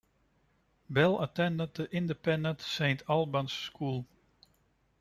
[0.89, 4.07] Bell attended the independent Saint Albans School.